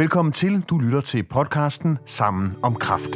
[0.00, 0.60] Velkommen til.
[0.60, 3.10] Du lytter til podcasten Sammen om Kraft.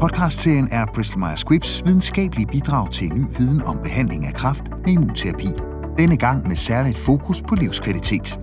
[0.00, 4.92] Podcastserien er Bristol Myers Squibbs videnskabelige bidrag til ny viden om behandling af kræft med
[4.92, 5.48] immunterapi.
[5.98, 8.38] Denne gang med særligt fokus på livskvalitet.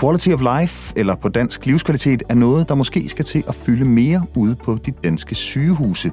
[0.00, 3.84] Quality of life, eller på dansk livskvalitet, er noget, der måske skal til at fylde
[3.84, 6.12] mere ude på de danske sygehuse.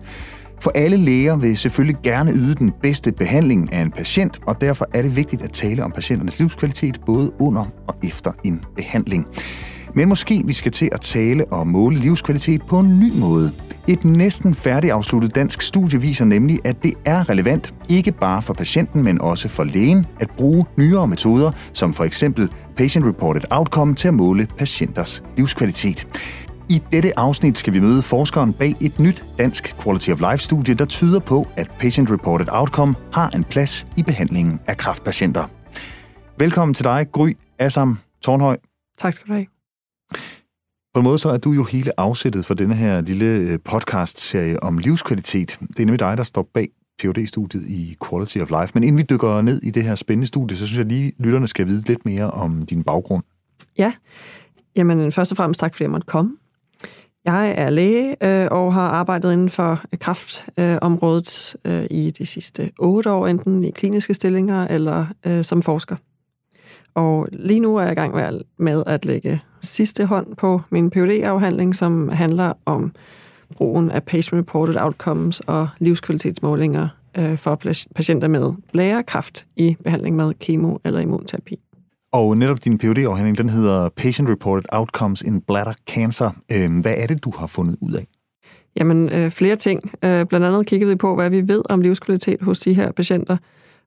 [0.64, 4.88] For alle læger vil selvfølgelig gerne yde den bedste behandling af en patient, og derfor
[4.94, 9.28] er det vigtigt at tale om patienternes livskvalitet både under og efter en behandling.
[9.96, 13.52] Men måske vi skal til at tale og måle livskvalitet på en ny måde.
[13.88, 19.04] Et næsten færdigafsluttet dansk studie viser nemlig, at det er relevant, ikke bare for patienten,
[19.04, 22.50] men også for lægen, at bruge nyere metoder, som for eksempel
[22.82, 26.08] Patient-Reported Outcome til at måle patienters livskvalitet.
[26.74, 30.86] I dette afsnit skal vi møde forskeren bag et nyt dansk Quality of Life-studie, der
[30.86, 35.48] tyder på, at Patient-Reported Outcome har en plads i behandlingen af kræftpatienter.
[36.38, 38.58] Velkommen til dig, Gry Assam Tornhøj.
[38.98, 39.46] Tak skal du have.
[40.94, 44.64] På en måde så er du jo hele afsættet for denne her lille øh, podcast-serie
[44.64, 45.58] om livskvalitet.
[45.60, 48.72] Det er nemlig dig, der står bag phd studiet i Quality of Life.
[48.74, 51.48] Men inden vi dykker ned i det her spændende studie, så synes jeg lige, lytterne
[51.48, 53.24] skal vide lidt mere om din baggrund.
[53.78, 53.94] Ja,
[54.76, 56.38] jamen først og fremmest tak, fordi jeg måtte komme.
[57.26, 62.72] Jeg er læge øh, og har arbejdet inden for øh, kraftområdet øh, i de sidste
[62.80, 65.96] otte år, enten i kliniske stillinger eller øh, som forsker.
[66.96, 68.16] Og lige nu er jeg i gang
[68.58, 72.92] med at lægge sidste hånd på min phd afhandling som handler om
[73.56, 76.88] brugen af patient-reported outcomes og livskvalitetsmålinger
[77.18, 77.62] øh, for
[77.96, 81.60] patienter med blærekræft i behandling med kemo- eller immunterapi.
[82.14, 86.30] Og netop din phd afhandling den hedder Patient Reported Outcomes in Bladder Cancer.
[86.52, 88.08] Øhm, hvad er det, du har fundet ud af?
[88.78, 89.92] Jamen, øh, flere ting.
[90.06, 93.38] Øh, blandt andet kiggede vi på, hvad vi ved om livskvalitet hos de her patienter.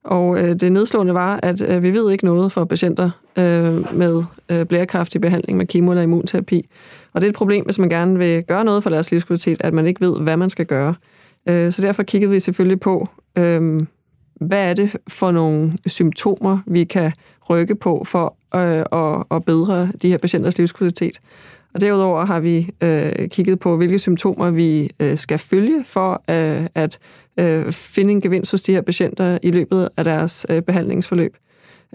[0.03, 4.23] Og øh, det nedslående var, at øh, vi ved ikke noget for patienter øh, med
[4.49, 6.69] øh, blærekræft behandling med kemo eller immunterapi.
[7.13, 9.73] Og det er et problem, hvis man gerne vil gøre noget for deres livskvalitet, at
[9.73, 10.95] man ikke ved, hvad man skal gøre.
[11.49, 13.81] Øh, så derfor kiggede vi selvfølgelig på, øh,
[14.39, 17.11] hvad er det for nogle symptomer, vi kan
[17.49, 21.19] rykke på for øh, at, at bedre de her patienters livskvalitet.
[21.73, 26.67] Og derudover har vi øh, kigget på, hvilke symptomer vi øh, skal følge for øh,
[26.75, 26.99] at
[27.37, 31.37] øh, finde en gevinst hos de her patienter i løbet af deres øh, behandlingsforløb.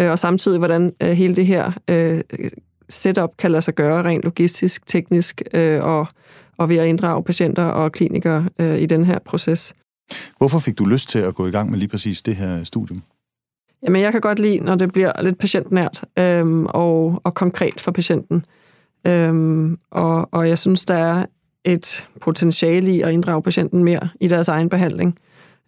[0.00, 2.20] Øh, og samtidig, hvordan øh, hele det her øh,
[2.88, 6.06] setup kan lade sig gøre rent logistisk, teknisk øh, og,
[6.56, 9.74] og ved at inddrage patienter og klinikere øh, i den her proces.
[10.38, 13.02] Hvorfor fik du lyst til at gå i gang med lige præcis det her studium?
[13.82, 17.90] Jamen, jeg kan godt lide, når det bliver lidt patientnært øhm, og, og konkret for
[17.90, 18.44] patienten.
[19.06, 21.26] Øhm, og, og jeg synes, der er
[21.64, 25.18] et potentiale i at inddrage patienten mere i deres egen behandling,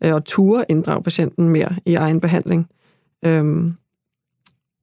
[0.04, 2.68] øh, og ture inddrage patienten mere i egen behandling.
[3.24, 3.74] Øhm,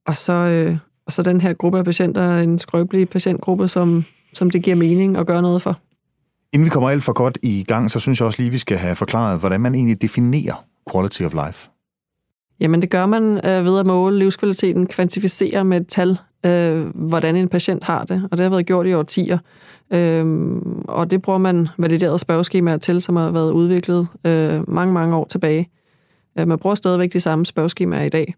[0.06, 0.76] og, så, øh,
[1.06, 5.16] og så den her gruppe af patienter, en skrøbelig patientgruppe, som, som det giver mening
[5.16, 5.78] at gøre noget for.
[6.52, 8.78] Inden vi kommer alt for godt i gang, så synes jeg også lige, vi skal
[8.78, 11.70] have forklaret, hvordan man egentlig definerer quality of life.
[12.60, 17.36] Jamen det gør man øh, ved at måle livskvaliteten, kvantificere med et tal, øh, hvordan
[17.36, 19.38] en patient har det, og det har været gjort i årtier.
[19.92, 20.56] Øh,
[20.88, 25.24] og det bruger man validerede spørgeskemaer til, som har været udviklet øh, mange, mange år
[25.24, 25.68] tilbage.
[26.38, 28.34] Øh, man bruger stadigvæk de samme spørgeskemaer i dag.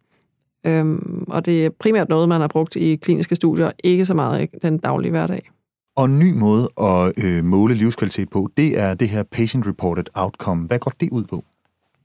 [0.67, 0.99] Øh,
[1.29, 4.47] og det er primært noget, man har brugt i kliniske studier, ikke så meget i
[4.63, 5.51] den daglige hverdag.
[5.97, 10.67] Og en ny måde at øh, måle livskvalitet på, det er det her patient-reported outcome.
[10.67, 11.45] Hvad går det ud på?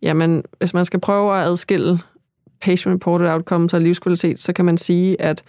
[0.01, 1.99] Jamen, hvis man skal prøve at adskille
[2.61, 5.43] patient-reported outcomes og livskvalitet, så kan man sige, at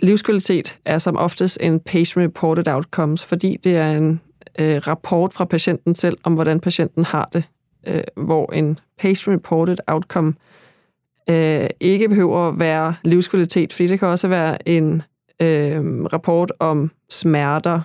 [0.00, 4.20] livskvalitet er som oftest en patient-reported outcomes, fordi det er en
[4.58, 7.44] øh, rapport fra patienten selv om, hvordan patienten har det,
[7.86, 10.34] øh, hvor en patient-reported outcome
[11.30, 15.02] øh, ikke behøver at være livskvalitet, fordi det kan også være en
[15.42, 17.80] øh, rapport om smerter,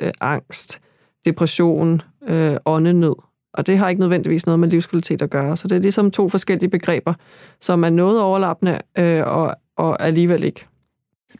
[0.00, 0.80] øh, angst,
[1.24, 3.14] depression, øh, åndenød.
[3.54, 5.56] Og det har ikke nødvendigvis noget med livskvalitet at gøre.
[5.56, 7.14] Så det er ligesom to forskellige begreber,
[7.60, 10.66] som er noget overlappende øh, og, og alligevel ikke.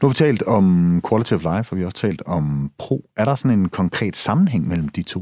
[0.02, 3.04] Nu har vi talt om quality of life, og vi har også talt om pro.
[3.16, 5.20] Er der sådan en konkret sammenhæng mellem de to?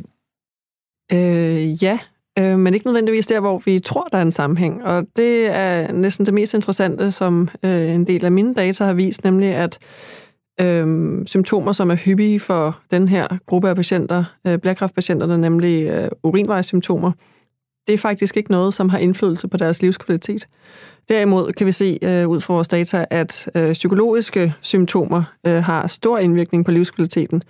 [1.13, 1.99] Øh, ja,
[2.39, 4.85] øh, men ikke nødvendigvis der, hvor vi tror, der er en sammenhæng.
[4.85, 8.93] Og det er næsten det mest interessante, som øh, en del af mine data har
[8.93, 9.79] vist, nemlig at
[10.61, 16.11] øh, symptomer, som er hyppige for den her gruppe af patienter, øh, blærkræftpatienterne, nemlig øh,
[16.23, 17.13] urinvejssymptomer,
[17.87, 20.47] det er faktisk ikke noget, som har indflydelse på deres livskvalitet.
[21.09, 25.87] Derimod kan vi se øh, ud fra vores data, at øh, psykologiske symptomer øh, har
[25.87, 27.43] stor indvirkning på livskvaliteten.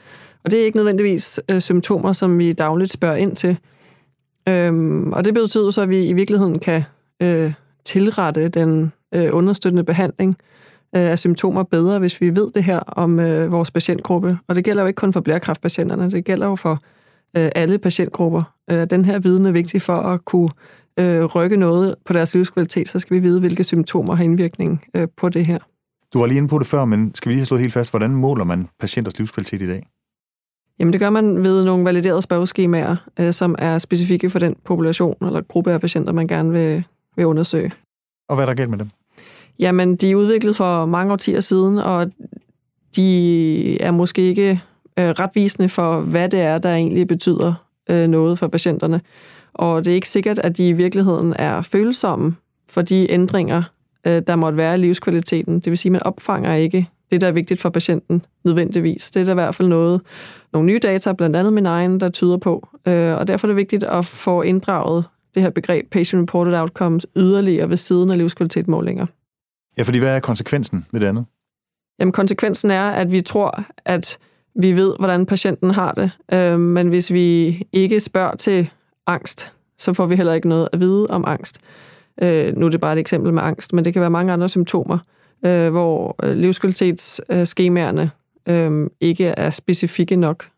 [0.44, 3.58] Og det er ikke nødvendigvis øh, symptomer, som vi dagligt spørger ind til.
[4.48, 6.82] Øhm, og det betyder så, at vi i virkeligheden kan
[7.22, 7.52] øh,
[7.84, 10.54] tilrette den øh, understøttende behandling øh,
[10.94, 14.38] af symptomer bedre, hvis vi ved det her om øh, vores patientgruppe.
[14.48, 16.78] Og det gælder jo ikke kun for blærkræftpatienterne, det gælder jo for
[17.36, 18.42] øh, alle patientgrupper.
[18.70, 20.50] Øh, den her viden er vigtig for at kunne
[20.98, 25.08] øh, rykke noget på deres livskvalitet, så skal vi vide, hvilke symptomer har indvirkning øh,
[25.16, 25.58] på det her.
[26.12, 27.92] Du var lige inde på det før, men skal vi lige have slået helt fast,
[27.92, 29.86] hvordan måler man patienters livskvalitet i dag?
[30.78, 35.16] Jamen det gør man ved nogle validerede spørgeskemaer, øh, som er specifikke for den population
[35.26, 36.84] eller gruppe af patienter, man gerne vil,
[37.16, 37.72] vil undersøge.
[38.28, 38.90] Og hvad er der galt med dem?
[39.58, 42.10] Jamen, de er udviklet for mange årtier siden, og
[42.96, 44.62] de er måske ikke
[44.98, 47.54] øh, retvisende for, hvad det er, der egentlig betyder
[47.90, 49.00] øh, noget for patienterne.
[49.54, 52.34] Og det er ikke sikkert, at de i virkeligheden er følsomme
[52.68, 53.62] for de ændringer,
[54.06, 55.54] øh, der måtte være i livskvaliteten.
[55.54, 59.10] Det vil sige, at man opfanger ikke det, der er vigtigt for patienten, nødvendigvis.
[59.10, 60.00] Det er der i hvert fald noget,
[60.52, 62.68] nogle nye data, blandt andet min egen, der tyder på.
[62.88, 65.04] Øh, og derfor er det vigtigt at få inddraget
[65.34, 69.06] det her begreb patient-reported outcomes yderligere ved siden af livskvalitetmålinger.
[69.78, 71.24] Ja, fordi hvad er konsekvensen ved det andet?
[71.98, 74.18] Jamen, konsekvensen er, at vi tror, at
[74.54, 76.10] vi ved, hvordan patienten har det.
[76.32, 78.70] Øh, men hvis vi ikke spørger til
[79.06, 81.60] angst, så får vi heller ikke noget at vide om angst.
[82.22, 84.48] Øh, nu er det bare et eksempel med angst, men det kan være mange andre
[84.48, 84.98] symptomer,
[85.46, 88.10] øh, hvor øh, livskvalitetsskemaerne
[88.46, 90.48] øh, ikke er specifikke nok.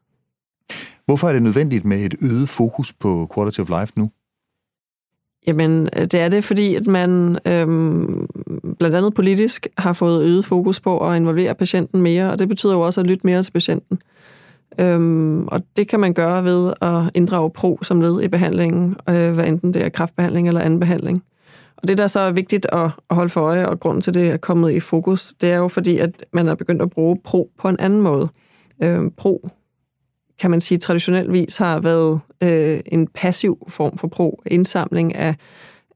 [1.07, 4.11] Hvorfor er det nødvendigt med et øget fokus på quality of life nu?
[5.47, 8.29] Jamen, det er det, fordi at man øhm,
[8.79, 12.73] blandt andet politisk har fået øget fokus på at involvere patienten mere, og det betyder
[12.73, 13.99] jo også at lytte mere til patienten.
[14.79, 19.33] Øhm, og det kan man gøre ved at inddrage pro som led i behandlingen, øh,
[19.33, 21.23] hvad enten det er kraftbehandling eller anden behandling.
[21.77, 24.31] Og det, der så er vigtigt at, at holde for øje, og grunden til det
[24.31, 27.51] er kommet i fokus, det er jo fordi, at man er begyndt at bruge pro
[27.59, 28.29] på en anden måde.
[28.83, 29.49] Øhm, pro
[30.39, 35.37] kan man sige, traditionelvis har været øh, en passiv form for pro, indsamling af,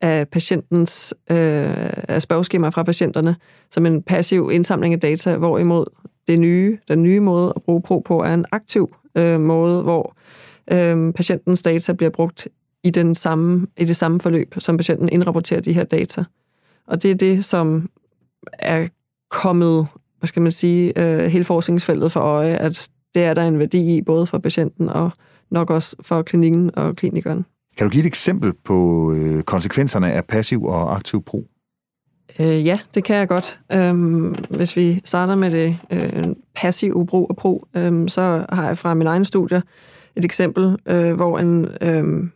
[0.01, 3.37] af patientens øh, af spørgeskemaer fra patienterne,
[3.71, 5.85] som en passiv indsamling af data, hvorimod
[6.29, 10.17] det nye, den nye måde at bruge pro på er en aktiv øh, måde, hvor
[10.73, 12.49] øh, patientens data bliver brugt
[12.85, 16.25] i, den samme, i det samme forløb, som patienten indrapporterer de her data.
[16.87, 17.91] Og det er det, som
[18.53, 18.89] er
[19.31, 19.87] kommet,
[20.19, 23.97] hvad skal man sige, øh, hele forskningsfeltet for øje, at det er der en værdi
[23.97, 25.11] i, både for patienten og
[25.51, 27.45] nok også for klinikken og klinikeren.
[27.77, 31.47] Kan du give et eksempel på øh, konsekvenserne af passiv og aktiv brug?
[32.39, 33.61] Øh, ja, det kan jeg godt.
[33.73, 36.25] Øhm, hvis vi starter med det øh,
[36.55, 39.63] passive brug af brug, øh, så har jeg fra min egen studie
[40.17, 42.29] et eksempel, øh, hvor en øh,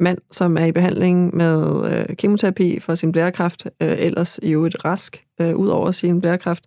[0.00, 4.84] mand, som er i behandling med øh, kemoterapi for sin blærekræft, øh, ellers i øvrigt
[4.84, 6.64] rask, øh, ud over sin blærekræft,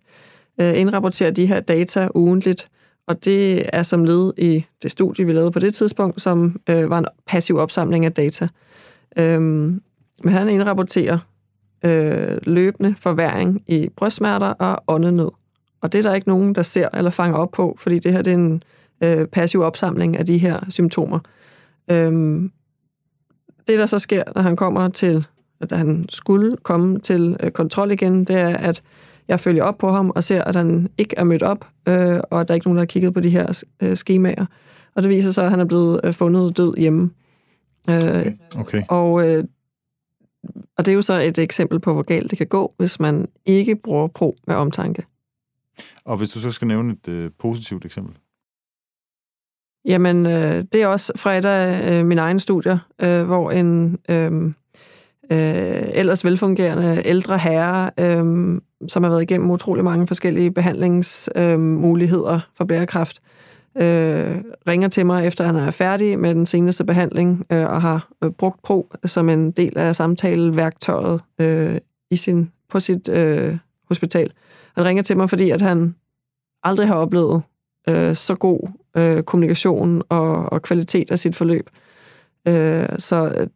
[0.60, 2.68] øh, indrapporterer de her data ugentligt,
[3.10, 6.90] og det er som led i det studie, vi lavede på det tidspunkt, som øh,
[6.90, 8.48] var en passiv opsamling af data.
[9.16, 9.82] Øhm,
[10.24, 11.18] men han indrapporterer
[11.84, 15.30] øh, løbende forværing i brystsmerter og åndenød.
[15.80, 18.22] Og det er der ikke nogen, der ser eller fanger op på, fordi det her
[18.22, 18.62] det er en
[19.00, 21.18] øh, passiv opsamling af de her symptomer.
[21.90, 22.52] Øhm,
[23.68, 25.26] det, der så sker, når han kommer til,
[25.60, 28.82] at han skulle komme til øh, kontrol igen, det er, at
[29.30, 32.40] jeg følger op på ham og ser, at han ikke er mødt op, øh, og
[32.40, 34.46] at der er ikke nogen, der har kigget på de her øh, skemaer.
[34.94, 37.10] Og det viser sig, at han er blevet øh, fundet død hjemme.
[37.90, 38.32] Øh, okay.
[38.56, 38.82] okay.
[38.88, 39.44] Og, øh,
[40.78, 43.28] og det er jo så et eksempel på, hvor galt det kan gå, hvis man
[43.46, 45.04] ikke bruger pro med omtanke.
[46.04, 48.14] Og hvis du så skal nævne et øh, positivt eksempel?
[49.84, 53.98] Jamen, øh, det er også fra et af øh, mine egne studier, øh, hvor en
[54.08, 54.44] øh,
[55.32, 62.40] øh, ellers velfungerende ældre herre, øh, som har været igennem utrolig mange forskellige behandlingsmuligheder øh,
[62.56, 63.20] for blærekræft,
[63.76, 64.36] øh,
[64.68, 68.30] ringer til mig, efter han er færdig med den seneste behandling, øh, og har øh,
[68.30, 71.78] brugt PRO som en del af samtaleværktøjet øh,
[72.10, 73.58] i sin, på sit øh,
[73.88, 74.32] hospital.
[74.76, 75.94] Han ringer til mig, fordi at han
[76.62, 77.42] aldrig har oplevet
[77.88, 81.70] øh, så god øh, kommunikation og, og kvalitet af sit forløb.
[82.48, 83.46] Øh, så øh,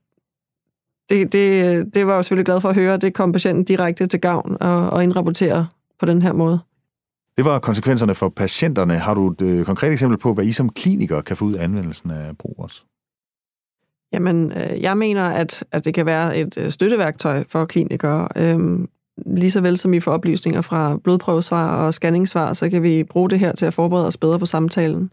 [1.10, 2.96] det, det, det var jeg selvfølgelig glad for at høre.
[2.96, 5.66] Det kom patienten direkte til gavn og, og indrapportere
[6.00, 6.58] på den her måde.
[7.36, 8.94] Det var konsekvenserne for patienterne.
[8.94, 11.64] Har du et øh, konkret eksempel på, hvad I som kliniker kan få ud af
[11.64, 12.82] anvendelsen af brug også?
[14.12, 18.28] Jamen, øh, jeg mener, at, at det kan være et øh, støtteværktøj for klinikere.
[18.36, 18.88] Øhm,
[19.26, 23.30] lige så vel som vi får oplysninger fra blodprøvesvar og scanningssvar, så kan vi bruge
[23.30, 25.10] det her til at forberede os bedre på samtalen.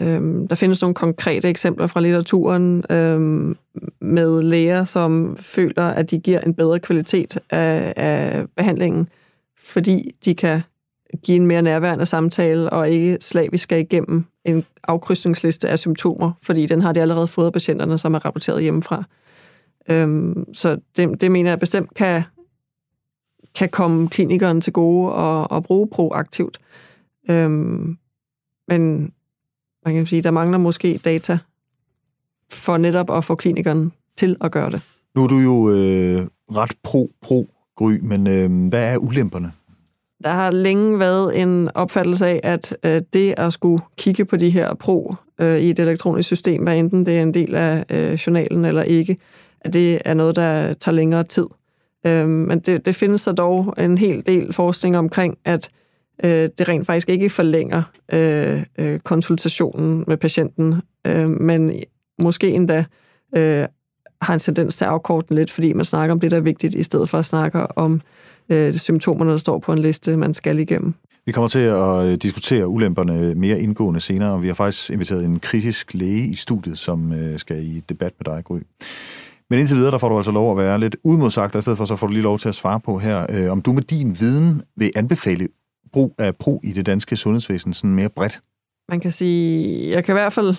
[0.00, 3.56] Øhm, der findes nogle konkrete eksempler fra litteraturen øhm,
[4.00, 9.08] med læger, som føler, at de giver en bedre kvalitet af, af behandlingen,
[9.58, 10.60] fordi de kan
[11.24, 16.66] give en mere nærværende samtale og ikke slavisk skal igennem en afkrydsningsliste af symptomer, fordi
[16.66, 19.04] den har de allerede fået af patienterne, som er rapporteret hjemmefra.
[19.88, 22.22] Øhm, så det, det mener jeg bestemt kan,
[23.54, 26.58] kan komme klinikeren til gode og, og bruge proaktivt.
[27.30, 27.98] Øhm,
[28.68, 29.12] men
[29.84, 31.38] man kan sige, der mangler måske data
[32.50, 34.80] for netop at få klinikeren til at gøre det.
[35.14, 36.26] Nu er du jo øh,
[36.56, 39.52] ret pro-pro, Gry, men øh, hvad er ulemperne?
[40.24, 44.50] Der har længe været en opfattelse af, at øh, det at skulle kigge på de
[44.50, 48.12] her pro øh, i et elektronisk system, hvad enten det er en del af øh,
[48.12, 49.16] journalen eller ikke,
[49.60, 51.46] at det er noget, der tager længere tid.
[52.06, 55.83] Øh, men det, det findes der dog en hel del forskning omkring, at øh,
[56.24, 60.74] Øh, det rent faktisk ikke forlænger øh, øh, konsultationen med patienten,
[61.06, 61.72] øh, men
[62.18, 62.84] måske endda
[63.36, 63.66] øh,
[64.22, 66.40] har en tendens til at afkorte den lidt, fordi man snakker om det, der er
[66.40, 68.00] vigtigt, i stedet for at snakke om
[68.48, 70.94] øh, symptomerne, der står på en liste, man skal igennem.
[71.26, 75.24] Vi kommer til at øh, diskutere ulemperne mere indgående senere, og vi har faktisk inviteret
[75.24, 78.58] en kritisk læge i studiet, som øh, skal i debat med dig, Gry.
[79.50, 81.78] Men indtil videre, der får du altså lov at være lidt udmodsagt, og i stedet
[81.78, 83.82] for så får du lige lov til at svare på her, øh, om du med
[83.82, 85.48] din viden vil anbefale
[85.94, 88.40] brug af pro i det danske sundhedsvæsen sådan mere bredt.
[88.88, 90.54] Man kan sige, jeg kan i hvert fald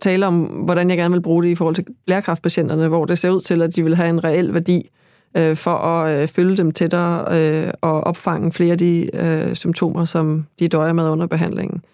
[0.00, 3.30] tale om, hvordan jeg gerne vil bruge det i forhold til lærkraftpatienterne, hvor det ser
[3.30, 4.90] ud til, at de vil have en reel værdi
[5.36, 10.04] øh, for at øh, følge dem tættere øh, og opfange flere af de øh, symptomer,
[10.04, 11.84] som de døjer med under behandlingen.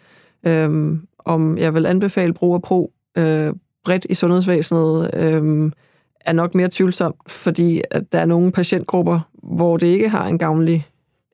[0.47, 3.53] Øh, om jeg vil anbefale brug af pro øh,
[3.85, 5.73] bredt i sundhedsvæsenet, øh,
[6.21, 10.39] er nok mere tvivlsomt, fordi at der er nogle patientgrupper, hvor det ikke har en
[10.39, 10.87] gavnlig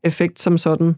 [0.05, 0.95] effekt som sådan.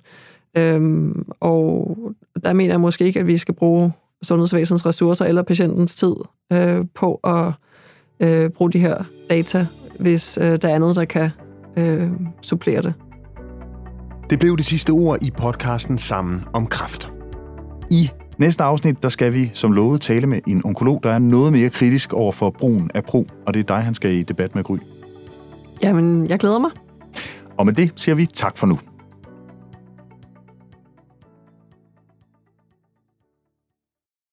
[0.56, 1.96] Øhm, og
[2.44, 6.14] der mener jeg måske ikke, at vi skal bruge sundhedsvæsenets ressourcer eller patientens tid
[6.52, 7.52] øh, på at
[8.20, 9.66] øh, bruge de her data,
[9.98, 11.30] hvis øh, der er noget, der kan
[11.76, 12.10] øh,
[12.42, 12.94] supplere det.
[14.30, 17.12] Det blev det sidste ord i podcasten Sammen om kræft.
[17.90, 21.52] I næste afsnit, der skal vi som lovet tale med en onkolog, der er noget
[21.52, 24.54] mere kritisk over for brugen af pro, og det er dig, han skal i debat
[24.54, 24.76] med Gry.
[25.82, 26.70] Jamen, jeg glæder mig.
[27.58, 28.78] Og med det siger vi tak for nu.